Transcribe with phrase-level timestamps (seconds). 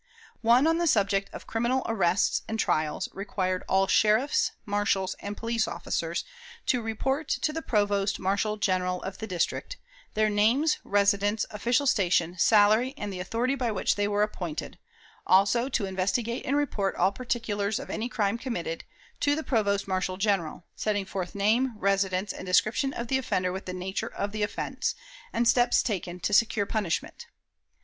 [0.41, 5.67] One on the subject of criminal arrests and trials required all sheriffs, marshals, and police
[5.67, 6.23] officers
[6.65, 9.77] to report to the Provost Marshal General of the district,
[10.15, 14.79] their names, residence, official station, salary, and the authority by which they were appointed;
[15.27, 18.83] also to investigate and report all particulars of any crime committed,
[19.19, 23.65] to the Provost Marshal General, setting forth name, residence, and description of the offender with
[23.67, 24.95] the nature of the offense,
[25.31, 27.27] and steps taken to secure punishment.